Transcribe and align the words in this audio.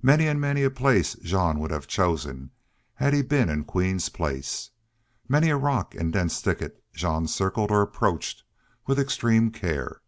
Many 0.00 0.26
and 0.28 0.40
many 0.40 0.62
a 0.62 0.70
place 0.70 1.14
Jean 1.16 1.58
would 1.60 1.70
have 1.70 1.86
chosen 1.86 2.50
had 2.94 3.12
he 3.12 3.20
been 3.20 3.50
in 3.50 3.64
Queen's 3.66 4.08
place. 4.08 4.70
Many 5.28 5.50
a 5.50 5.58
rock 5.58 5.94
and 5.94 6.10
dense 6.10 6.40
thicket 6.40 6.82
Jean 6.94 7.26
circled 7.26 7.70
or 7.70 7.82
approached 7.82 8.44
with 8.86 8.98
extreme 8.98 9.50
care. 9.50 10.00